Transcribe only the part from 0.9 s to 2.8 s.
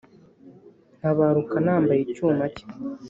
Ntabaruka nambaye icyuma cye